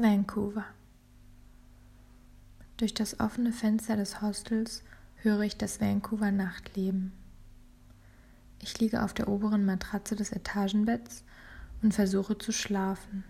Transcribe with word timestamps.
Vancouver. 0.00 0.64
Durch 2.76 2.94
das 2.94 3.18
offene 3.18 3.50
Fenster 3.50 3.96
des 3.96 4.22
Hostels 4.22 4.84
höre 5.16 5.40
ich 5.40 5.56
das 5.56 5.80
Vancouver 5.80 6.30
Nachtleben. 6.30 7.10
Ich 8.62 8.78
liege 8.78 9.02
auf 9.02 9.12
der 9.12 9.26
oberen 9.26 9.66
Matratze 9.66 10.14
des 10.14 10.30
Etagenbetts 10.30 11.24
und 11.82 11.94
versuche 11.94 12.38
zu 12.38 12.52
schlafen. 12.52 13.24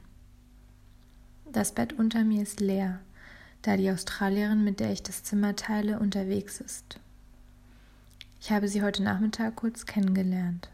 Das 1.50 1.72
Bett 1.72 1.94
unter 1.94 2.22
mir 2.22 2.42
ist 2.42 2.60
leer, 2.60 3.00
da 3.62 3.78
die 3.78 3.90
Australierin, 3.90 4.62
mit 4.62 4.78
der 4.78 4.92
ich 4.92 5.02
das 5.02 5.24
Zimmer 5.24 5.56
teile, 5.56 5.98
unterwegs 5.98 6.60
ist. 6.60 7.00
Ich 8.42 8.52
habe 8.52 8.68
sie 8.68 8.82
heute 8.82 9.02
Nachmittag 9.02 9.56
kurz 9.56 9.86
kennengelernt. 9.86 10.68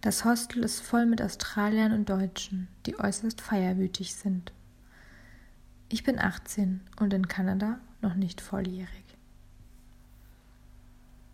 Das 0.00 0.24
Hostel 0.24 0.64
ist 0.64 0.80
voll 0.80 1.04
mit 1.04 1.20
Australiern 1.20 1.92
und 1.92 2.08
Deutschen, 2.08 2.68
die 2.86 2.98
äußerst 2.98 3.42
feierwütig 3.42 4.14
sind. 4.14 4.50
Ich 5.90 6.04
bin 6.04 6.18
18 6.18 6.80
und 6.98 7.12
in 7.12 7.28
Kanada 7.28 7.78
noch 8.00 8.14
nicht 8.14 8.40
volljährig. 8.40 9.04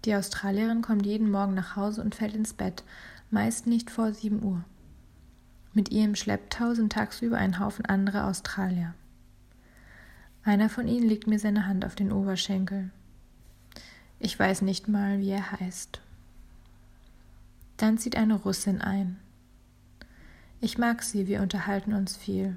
Die 0.04 0.16
Australierin 0.16 0.82
kommt 0.82 1.06
jeden 1.06 1.30
Morgen 1.30 1.54
nach 1.54 1.76
Hause 1.76 2.00
und 2.00 2.16
fällt 2.16 2.34
ins 2.34 2.54
Bett, 2.54 2.82
meist 3.30 3.68
nicht 3.68 3.90
vor 3.90 4.12
7 4.12 4.42
Uhr. 4.42 4.64
Mit 5.72 5.90
ihr 5.90 6.04
im 6.04 6.16
Schlepptau 6.16 6.74
sind 6.74 6.92
tagsüber 6.92 7.36
ein 7.36 7.60
Haufen 7.60 7.86
anderer 7.86 8.26
Australier. 8.26 8.94
Einer 10.42 10.70
von 10.70 10.88
ihnen 10.88 11.08
legt 11.08 11.28
mir 11.28 11.38
seine 11.38 11.66
Hand 11.66 11.84
auf 11.84 11.94
den 11.94 12.10
Oberschenkel. 12.10 12.90
Ich 14.18 14.36
weiß 14.38 14.62
nicht 14.62 14.88
mal, 14.88 15.20
wie 15.20 15.30
er 15.30 15.52
heißt. 15.52 16.00
Dann 17.76 17.98
zieht 17.98 18.16
eine 18.16 18.34
Russin 18.34 18.80
ein. 18.80 19.18
Ich 20.60 20.78
mag 20.78 21.02
sie, 21.02 21.26
wir 21.26 21.42
unterhalten 21.42 21.92
uns 21.92 22.16
viel. 22.16 22.56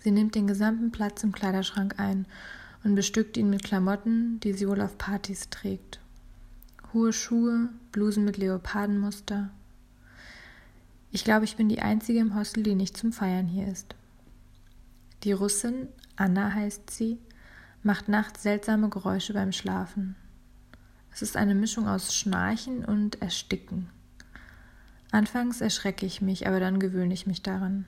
Sie 0.00 0.10
nimmt 0.10 0.34
den 0.34 0.46
gesamten 0.46 0.90
Platz 0.90 1.22
im 1.22 1.32
Kleiderschrank 1.32 1.98
ein 1.98 2.26
und 2.82 2.94
bestückt 2.94 3.36
ihn 3.36 3.50
mit 3.50 3.62
Klamotten, 3.62 4.40
die 4.40 4.52
sie 4.52 4.68
wohl 4.68 4.80
auf 4.80 4.98
Partys 4.98 5.50
trägt. 5.50 6.00
Hohe 6.92 7.12
Schuhe, 7.12 7.68
Blusen 7.92 8.24
mit 8.24 8.36
Leopardenmuster. 8.36 9.50
Ich 11.12 11.24
glaube, 11.24 11.44
ich 11.44 11.56
bin 11.56 11.68
die 11.68 11.82
einzige 11.82 12.18
im 12.18 12.34
Hostel, 12.34 12.62
die 12.62 12.74
nicht 12.74 12.96
zum 12.96 13.12
Feiern 13.12 13.46
hier 13.46 13.68
ist. 13.68 13.94
Die 15.22 15.32
Russin, 15.32 15.88
Anna 16.16 16.52
heißt 16.52 16.90
sie, 16.90 17.18
macht 17.82 18.08
nachts 18.08 18.42
seltsame 18.42 18.88
Geräusche 18.88 19.34
beim 19.34 19.52
Schlafen. 19.52 20.16
Es 21.12 21.22
ist 21.22 21.36
eine 21.36 21.54
Mischung 21.54 21.88
aus 21.88 22.14
Schnarchen 22.14 22.84
und 22.84 23.20
Ersticken. 23.20 23.88
Anfangs 25.10 25.60
erschrecke 25.60 26.06
ich 26.06 26.22
mich, 26.22 26.46
aber 26.46 26.60
dann 26.60 26.78
gewöhne 26.78 27.14
ich 27.14 27.26
mich 27.26 27.42
daran. 27.42 27.84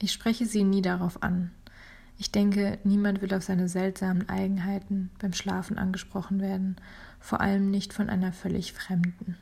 Ich 0.00 0.12
spreche 0.12 0.46
sie 0.46 0.64
nie 0.64 0.82
darauf 0.82 1.22
an. 1.22 1.52
Ich 2.18 2.30
denke, 2.30 2.78
niemand 2.84 3.22
will 3.22 3.32
auf 3.34 3.42
seine 3.42 3.68
seltsamen 3.68 4.28
Eigenheiten 4.28 5.10
beim 5.18 5.32
Schlafen 5.32 5.78
angesprochen 5.78 6.40
werden, 6.40 6.76
vor 7.20 7.40
allem 7.40 7.70
nicht 7.70 7.92
von 7.92 8.08
einer 8.08 8.32
völlig 8.32 8.72
Fremden. 8.72 9.36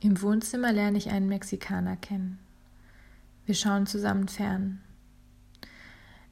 Im 0.00 0.20
Wohnzimmer 0.20 0.72
lerne 0.72 0.98
ich 0.98 1.10
einen 1.10 1.28
Mexikaner 1.28 1.96
kennen. 1.96 2.38
Wir 3.46 3.54
schauen 3.54 3.86
zusammen 3.86 4.28
fern. 4.28 4.80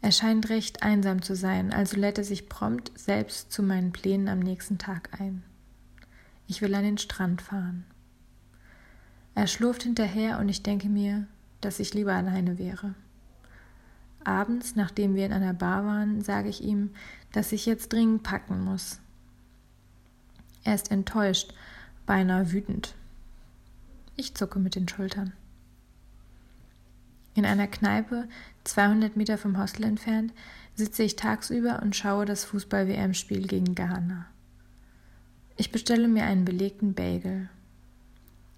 Er 0.03 0.13
scheint 0.13 0.49
recht 0.49 0.83
einsam 0.83 1.21
zu 1.21 1.37
sein, 1.37 1.73
also 1.73 1.97
lädt 1.97 2.19
er 2.19 2.25
sich 2.25 2.49
prompt 2.49 2.91
selbst 2.95 3.53
zu 3.53 3.63
meinen 3.63 3.93
Plänen 3.93 4.29
am 4.29 4.39
nächsten 4.39 4.79
Tag 4.79 5.21
ein. 5.21 5.43
Ich 6.47 6.63
will 6.63 6.75
an 6.75 6.85
den 6.85 6.99
Strand 6.99 7.43
fahren. 7.43 7.85
Er 9.35 9.47
schlurft 9.47 9.83
hinterher 9.83 10.39
und 10.39 10.49
ich 10.49 10.63
denke 10.63 10.89
mir, 10.89 11.27
dass 11.61 11.81
ich 11.81 11.95
lieber 11.95 12.15
alleine 12.15 12.59
wäre. 12.59 12.95
Abends, 14.25 14.75
nachdem 14.75 15.15
wir 15.15 15.27
in 15.27 15.33
einer 15.33 15.55
Bar 15.55 15.85
waren, 15.85 16.23
sage 16.23 16.49
ich 16.49 16.63
ihm, 16.63 16.91
dass 17.33 17.53
ich 17.53 17.67
jetzt 17.67 17.93
dringend 17.93 18.23
packen 18.23 18.65
muss. 18.65 19.01
Er 20.65 20.75
ist 20.75 20.91
enttäuscht, 20.91 21.55
beinahe 22.07 22.53
wütend. 22.53 22.95
Ich 24.17 24.35
zucke 24.35 24.59
mit 24.59 24.75
den 24.75 24.89
Schultern. 24.89 25.33
In 27.35 27.47
einer 27.47 27.67
Kneipe, 27.67 28.29
200 28.65 29.17
Meter 29.17 29.39
vom 29.39 29.59
Hostel 29.59 29.85
entfernt, 29.85 30.33
sitze 30.75 31.03
ich 31.03 31.17
tagsüber 31.17 31.81
und 31.83 31.95
schaue 31.95 32.25
das 32.25 32.45
Fußball-WM-Spiel 32.45 33.47
gegen 33.47 33.75
Ghana. 33.75 34.27
Ich 35.57 35.71
bestelle 35.73 36.09
mir 36.09 36.25
einen 36.25 36.45
belegten 36.45 36.95
Bagel. 36.95 37.49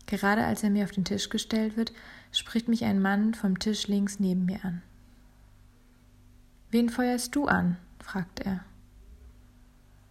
Gerade 0.06 0.44
als 0.44 0.62
er 0.62 0.70
mir 0.70 0.84
auf 0.84 0.92
den 0.92 1.04
Tisch 1.04 1.28
gestellt 1.28 1.76
wird, 1.76 1.92
spricht 2.30 2.68
mich 2.68 2.84
ein 2.84 3.00
Mann 3.00 3.34
vom 3.34 3.58
Tisch 3.58 3.88
links 3.88 4.20
neben 4.20 4.44
mir 4.44 4.64
an. 4.64 4.82
Wen 6.70 6.88
feuerst 6.88 7.34
du 7.34 7.46
an? 7.46 7.76
fragt 7.98 8.40
er. 8.40 8.64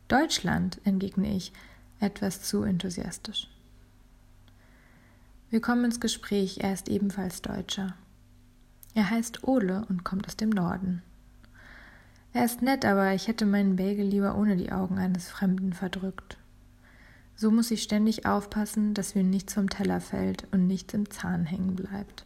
Deutschland, 0.07 0.81
entgegne 0.83 1.35
ich, 1.35 1.53
etwas 1.99 2.41
zu 2.43 2.63
enthusiastisch. 2.63 3.47
Wir 5.49 5.61
kommen 5.61 5.85
ins 5.85 5.99
Gespräch, 5.99 6.59
er 6.59 6.73
ist 6.73 6.89
ebenfalls 6.89 7.41
Deutscher. 7.41 7.95
Er 8.93 9.09
heißt 9.09 9.47
Ole 9.47 9.85
und 9.89 10.03
kommt 10.03 10.27
aus 10.27 10.35
dem 10.35 10.49
Norden. 10.49 11.01
Er 12.33 12.45
ist 12.45 12.61
nett, 12.61 12.85
aber 12.85 13.13
ich 13.13 13.27
hätte 13.27 13.45
meinen 13.45 13.75
Bagel 13.75 14.05
lieber 14.05 14.37
ohne 14.37 14.55
die 14.55 14.71
Augen 14.71 14.97
eines 14.97 15.29
Fremden 15.29 15.73
verdrückt. 15.73 16.37
So 17.35 17.51
muss 17.51 17.71
ich 17.71 17.83
ständig 17.83 18.25
aufpassen, 18.25 18.93
dass 18.93 19.15
mir 19.15 19.23
nichts 19.23 19.53
vom 19.53 19.69
Teller 19.69 19.99
fällt 19.99 20.47
und 20.51 20.67
nichts 20.67 20.93
im 20.93 21.09
Zahn 21.09 21.45
hängen 21.45 21.75
bleibt. 21.75 22.25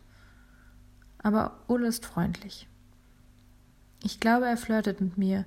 Aber 1.20 1.60
Ole 1.68 1.88
ist 1.88 2.06
freundlich. 2.06 2.68
Ich 4.04 4.20
glaube, 4.20 4.46
er 4.46 4.58
flirtet 4.58 5.02
mit 5.02 5.18
mir, 5.18 5.46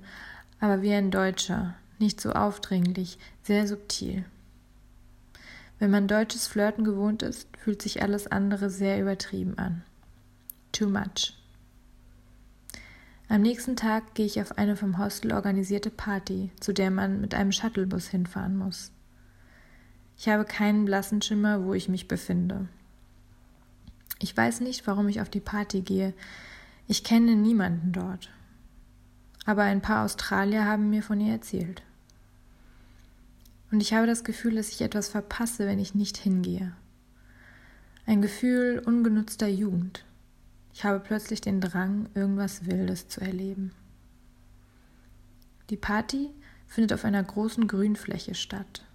aber 0.59 0.81
wie 0.81 0.93
ein 0.93 1.11
Deutscher, 1.11 1.75
nicht 1.99 2.19
so 2.19 2.31
aufdringlich, 2.31 3.17
sehr 3.43 3.67
subtil. 3.67 4.25
Wenn 5.77 5.91
man 5.91 6.09
deutsches 6.09 6.47
Flirten 6.47 6.83
gewohnt 6.83 7.23
ist, 7.23 7.47
fühlt 7.57 7.81
sich 7.81 8.01
alles 8.01 8.27
andere 8.27 8.69
sehr 8.69 8.99
übertrieben 8.99 9.57
an. 9.57 9.83
Too 10.79 10.87
much. 10.87 11.33
Am 13.27 13.41
nächsten 13.41 13.75
Tag 13.75 14.15
gehe 14.15 14.25
ich 14.25 14.39
auf 14.39 14.57
eine 14.57 14.77
vom 14.77 14.97
Hostel 14.97 15.33
organisierte 15.33 15.89
Party, 15.89 16.51
zu 16.61 16.71
der 16.71 16.89
man 16.89 17.19
mit 17.19 17.33
einem 17.33 17.51
Shuttlebus 17.51 18.07
hinfahren 18.07 18.55
muss. 18.55 18.93
Ich 20.17 20.29
habe 20.29 20.45
keinen 20.45 20.85
blassen 20.85 21.21
Schimmer, 21.21 21.65
wo 21.65 21.73
ich 21.73 21.89
mich 21.89 22.07
befinde. 22.07 22.69
Ich 24.19 24.37
weiß 24.37 24.61
nicht, 24.61 24.87
warum 24.87 25.09
ich 25.09 25.19
auf 25.19 25.27
die 25.27 25.41
Party 25.41 25.81
gehe. 25.81 26.13
Ich 26.87 27.03
kenne 27.03 27.35
niemanden 27.35 27.91
dort. 27.91 28.29
Aber 29.45 29.63
ein 29.63 29.81
paar 29.81 30.05
Australier 30.05 30.63
haben 30.63 30.89
mir 30.89 31.03
von 31.03 31.19
ihr 31.19 31.33
erzählt. 31.33 31.83
Und 33.69 33.81
ich 33.81 33.93
habe 33.93 34.07
das 34.07 34.23
Gefühl, 34.23 34.55
dass 34.55 34.69
ich 34.69 34.79
etwas 34.79 35.09
verpasse, 35.09 35.67
wenn 35.67 35.79
ich 35.79 35.93
nicht 35.93 36.15
hingehe. 36.15 36.71
Ein 38.05 38.21
Gefühl 38.21 38.81
ungenutzter 38.85 39.49
Jugend. 39.49 40.05
Ich 40.73 40.83
habe 40.83 40.99
plötzlich 40.99 41.41
den 41.41 41.61
Drang, 41.61 42.09
irgendwas 42.13 42.65
Wildes 42.65 43.07
zu 43.07 43.21
erleben. 43.21 43.71
Die 45.69 45.77
Party 45.77 46.29
findet 46.67 46.93
auf 46.93 47.05
einer 47.05 47.23
großen 47.23 47.67
Grünfläche 47.67 48.35
statt. 48.35 48.85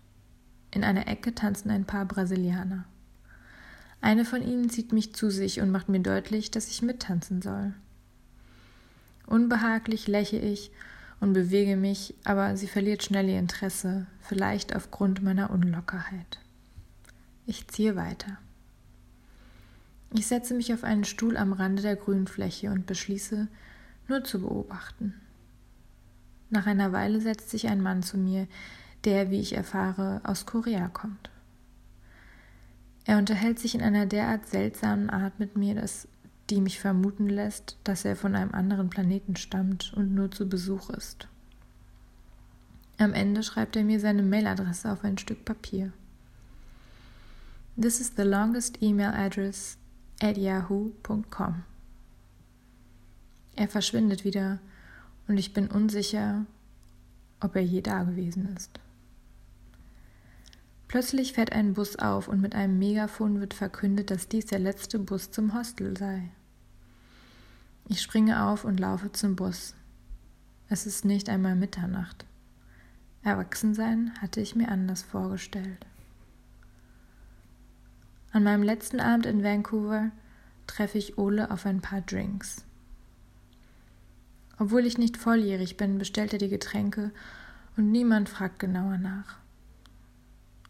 In 0.71 0.85
einer 0.85 1.09
Ecke 1.09 1.35
tanzen 1.35 1.71
ein 1.71 1.85
paar 1.85 2.05
Brasilianer. 2.05 2.85
Eine 4.01 4.25
von 4.25 4.43
ihnen 4.43 4.71
zieht 4.71 4.93
mich 4.93 5.15
zu 5.15 5.31
sich 5.31 5.61
und 5.61 5.71
macht 5.71 5.89
mir 5.89 6.01
deutlich, 6.01 6.51
dass 6.51 6.69
ich 6.69 6.83
mittanzen 6.83 7.43
soll. 7.43 7.75
Unbehaglich 9.27 10.09
lächle 10.09 10.41
ich 10.41 10.71
und 11.21 11.33
bewege 11.33 11.77
mich, 11.77 12.15
aber 12.25 12.57
sie 12.57 12.67
verliert 12.67 13.03
schnell 13.03 13.29
ihr 13.29 13.39
Interesse, 13.39 14.07
vielleicht 14.21 14.77
aufgrund 14.77 15.23
meiner 15.23 15.51
Unlockerheit. 15.51 16.39
Ich 17.47 17.69
ziehe 17.69 17.97
weiter. 17.97 18.39
Ich 20.17 20.29
setze 20.29 20.55
mich 20.55 20.73
auf 20.73 20.85
einen 20.85 21.03
Stuhl 21.03 21.37
am 21.37 21.53
Rande 21.53 21.83
der 21.83 21.97
Grünfläche 21.97 22.71
und 22.71 22.87
beschließe, 22.87 23.49
nur 24.07 24.23
zu 24.23 24.41
beobachten. 24.41 25.15
Nach 26.51 26.67
einer 26.67 26.93
Weile 26.93 27.21
setzt 27.21 27.51
sich 27.51 27.67
ein 27.67 27.83
Mann 27.83 28.05
zu 28.05 28.17
mir, 28.17 28.47
der, 29.03 29.33
wie 29.33 29.41
ich 29.41 29.57
erfahre, 29.57 30.21
aus 30.23 30.47
Korea 30.47 30.87
kommt. 30.87 31.31
Er 33.07 33.19
unterhält 33.19 33.59
sich 33.59 33.75
in 33.75 33.83
einer 33.83 34.07
derart 34.07 34.47
seltsamen 34.47 35.11
Art 35.11 35.41
mit 35.41 35.57
mir, 35.57 35.75
dass 35.75 36.07
die 36.49 36.61
mich 36.61 36.79
vermuten 36.79 37.29
lässt, 37.29 37.77
dass 37.83 38.05
er 38.05 38.15
von 38.15 38.37
einem 38.37 38.55
anderen 38.55 38.91
Planeten 38.91 39.35
stammt 39.35 39.93
und 39.95 40.15
nur 40.15 40.31
zu 40.31 40.49
Besuch 40.49 40.91
ist. 40.91 41.27
Am 42.99 43.15
Ende 43.15 43.43
schreibt 43.43 43.75
er 43.75 43.83
mir 43.83 43.99
seine 43.99 44.23
Mailadresse 44.23 44.93
auf 44.93 45.03
ein 45.03 45.19
Stück 45.19 45.45
Papier. 45.45 45.93
This 47.77 47.99
is 48.01 48.13
the 48.17 48.23
longest 48.23 48.81
email 48.81 49.11
address 49.13 49.77
yahoo.com. 50.33 51.63
Er 53.57 53.69
verschwindet 53.69 54.25
wieder 54.25 54.59
und 55.29 55.39
ich 55.39 55.53
bin 55.53 55.69
unsicher, 55.69 56.47
ob 57.41 57.57
er 57.57 57.63
je 57.63 57.83
da 57.83 58.05
gewesen 58.05 58.55
ist. 58.57 58.81
Plötzlich 60.89 61.33
fährt 61.33 61.53
ein 61.53 61.75
Bus 61.75 61.97
auf 61.97 62.29
und 62.29 62.41
mit 62.41 62.55
einem 62.55 62.79
Megafon 62.79 63.41
wird 63.41 63.55
verkündet, 63.55 64.11
dass 64.11 64.29
dies 64.29 64.47
der 64.47 64.61
letzte 64.61 64.99
Bus 64.99 65.31
zum 65.31 65.55
Hostel 65.55 65.97
sei. 65.97 66.31
Ich 67.89 68.01
springe 68.01 68.45
auf 68.45 68.65
und 68.65 68.81
laufe 68.81 69.13
zum 69.13 69.37
Bus. 69.37 69.75
Es 70.69 70.87
ist 70.87 71.05
nicht 71.05 71.29
einmal 71.29 71.57
Mitternacht. 71.57 72.25
Erwachsensein 73.23 74.13
hatte 74.21 74.41
ich 74.41 74.55
mir 74.55 74.69
anders 74.69 75.03
vorgestellt. 75.03 75.85
An 78.35 78.43
meinem 78.43 78.65
letzten 78.65 78.99
Abend 78.99 79.27
in 79.27 79.45
Vancouver 79.45 80.11
treffe 80.67 80.99
ich 80.99 81.19
Ole 81.19 81.53
auf 81.53 81.67
ein 81.67 81.81
paar 81.81 82.01
Drinks. 82.01 82.65
Obwohl 84.59 84.87
ich 84.87 84.99
nicht 84.99 85.17
volljährig 85.17 85.77
bin, 85.77 85.99
bestellt 85.99 86.33
er 86.33 86.41
die 86.41 86.49
Getränke 86.49 87.13
und 87.77 87.93
niemand 87.93 88.29
fragt 88.29 88.59
genauer 88.59 88.99
nach. 88.99 89.37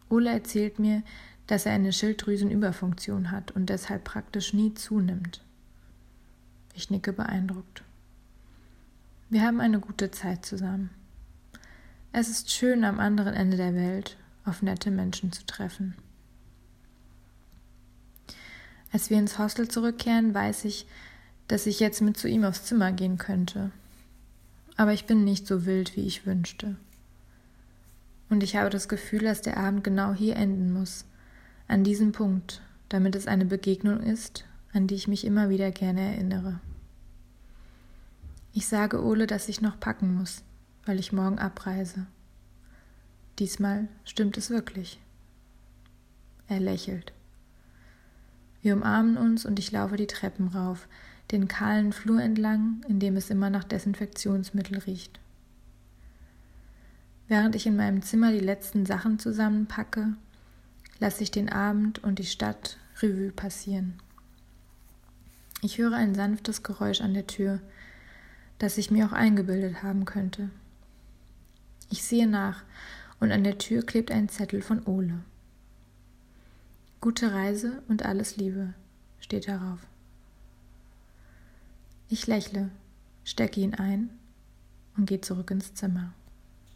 Ole 0.09 0.29
erzählt 0.29 0.77
mir, 0.77 1.01
dass 1.47 1.65
er 1.65 1.71
eine 1.71 1.91
Schilddrüsenüberfunktion 1.91 3.31
hat 3.31 3.49
und 3.49 3.67
deshalb 3.71 4.03
praktisch 4.03 4.53
nie 4.53 4.75
zunimmt. 4.75 5.41
Ich 6.75 6.91
nicke 6.91 7.13
beeindruckt. 7.13 7.81
Wir 9.31 9.41
haben 9.41 9.59
eine 9.59 9.79
gute 9.79 10.11
Zeit 10.11 10.45
zusammen. 10.45 10.91
Es 12.11 12.29
ist 12.29 12.51
schön, 12.51 12.83
am 12.83 12.99
anderen 12.99 13.33
Ende 13.33 13.57
der 13.57 13.73
Welt 13.73 14.17
auf 14.45 14.61
nette 14.61 14.91
Menschen 14.91 15.31
zu 15.31 15.43
treffen. 15.47 15.95
Als 18.95 19.09
wir 19.09 19.19
ins 19.19 19.37
Hostel 19.37 19.67
zurückkehren, 19.67 20.33
weiß 20.33 20.63
ich, 20.63 20.87
dass 21.49 21.65
ich 21.65 21.81
jetzt 21.81 22.01
mit 22.01 22.15
zu 22.15 22.29
ihm 22.29 22.45
aufs 22.45 22.63
Zimmer 22.63 22.93
gehen 22.93 23.17
könnte. 23.17 23.71
Aber 24.77 24.93
ich 24.93 25.05
bin 25.05 25.25
nicht 25.25 25.47
so 25.47 25.65
wild, 25.65 25.97
wie 25.97 26.07
ich 26.07 26.25
wünschte. 26.25 26.77
Und 28.29 28.41
ich 28.41 28.55
habe 28.55 28.69
das 28.69 28.87
Gefühl, 28.87 29.23
dass 29.23 29.41
der 29.41 29.57
Abend 29.57 29.83
genau 29.83 30.13
hier 30.13 30.37
enden 30.37 30.71
muss, 30.71 31.03
an 31.67 31.83
diesem 31.83 32.13
Punkt, 32.13 32.61
damit 32.87 33.15
es 33.15 33.27
eine 33.27 33.43
Begegnung 33.43 33.99
ist, 33.99 34.45
an 34.71 34.87
die 34.87 34.95
ich 34.95 35.09
mich 35.09 35.25
immer 35.25 35.49
wieder 35.49 35.71
gerne 35.71 36.13
erinnere. 36.13 36.61
Ich 38.53 38.65
sage 38.65 39.03
Ole, 39.03 39.27
dass 39.27 39.49
ich 39.49 39.59
noch 39.59 39.77
packen 39.77 40.15
muss, 40.15 40.41
weil 40.85 41.01
ich 41.01 41.11
morgen 41.11 41.37
abreise. 41.37 42.07
Diesmal 43.39 43.89
stimmt 44.05 44.37
es 44.37 44.49
wirklich. 44.49 45.01
Er 46.47 46.61
lächelt. 46.61 47.11
Wir 48.65 48.73
umarmen 48.73 49.15
uns 49.15 49.45
und 49.45 49.59
ich 49.59 49.71
laufe 49.71 49.95
die 49.95 50.07
Treppen 50.07 50.47
rauf, 50.47 50.87
den 51.29 51.47
kahlen 51.47 51.93
Flur 51.93 52.19
entlang, 52.19 52.83
in 52.87 52.99
dem 52.99 53.15
es 53.15 53.29
immer 53.29 53.51
nach 53.51 53.63
Desinfektionsmittel 53.63 54.79
riecht. 54.79 55.19
Während 57.27 57.53
ich 57.53 57.67
in 57.67 57.75
meinem 57.75 58.01
Zimmer 58.01 58.31
die 58.31 58.39
letzten 58.39 58.87
Sachen 58.87 59.19
zusammenpacke, 59.19 60.15
lasse 60.97 61.21
ich 61.21 61.29
den 61.29 61.49
Abend 61.49 62.03
und 62.03 62.17
die 62.17 62.25
Stadt 62.25 62.79
Revue 63.03 63.31
passieren. 63.31 64.01
Ich 65.61 65.77
höre 65.77 65.93
ein 65.93 66.15
sanftes 66.15 66.63
Geräusch 66.63 67.01
an 67.01 67.13
der 67.13 67.27
Tür, 67.27 67.59
das 68.57 68.79
ich 68.79 68.89
mir 68.89 69.05
auch 69.05 69.13
eingebildet 69.13 69.83
haben 69.83 70.05
könnte. 70.05 70.49
Ich 71.91 72.01
sehe 72.01 72.25
nach 72.25 72.63
und 73.19 73.31
an 73.31 73.43
der 73.43 73.59
Tür 73.59 73.85
klebt 73.85 74.09
ein 74.09 74.27
Zettel 74.27 74.63
von 74.63 74.83
Ole. 74.87 75.19
Gute 77.05 77.31
Reise 77.31 77.83
und 77.87 78.03
alles 78.03 78.35
Liebe 78.35 78.73
steht 79.19 79.47
darauf. 79.47 79.77
Ich 82.09 82.25
lächle, 82.25 82.71
stecke 83.23 83.61
ihn 83.61 83.75
ein 83.75 84.09
und 84.97 85.05
gehe 85.05 85.21
zurück 85.21 85.51
ins 85.51 85.75
Zimmer. 85.75 86.13